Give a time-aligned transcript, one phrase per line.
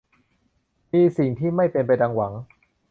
[0.93, 2.33] มีสิ่งที่ไม่เป็นไปดังหวัง